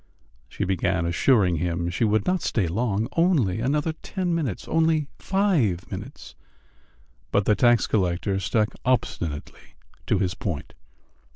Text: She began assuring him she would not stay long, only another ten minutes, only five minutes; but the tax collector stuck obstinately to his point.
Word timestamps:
She 0.49 0.63
began 0.65 1.05
assuring 1.05 1.57
him 1.57 1.87
she 1.91 2.03
would 2.05 2.25
not 2.25 2.41
stay 2.41 2.67
long, 2.67 3.07
only 3.15 3.59
another 3.59 3.93
ten 3.93 4.33
minutes, 4.33 4.67
only 4.67 5.05
five 5.19 5.91
minutes; 5.91 6.33
but 7.31 7.45
the 7.45 7.53
tax 7.53 7.85
collector 7.85 8.39
stuck 8.39 8.69
obstinately 8.83 9.75
to 10.07 10.17
his 10.17 10.33
point. 10.33 10.73